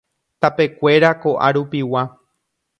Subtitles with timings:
[0.45, 2.03] Tapekuéra ko'arupigua.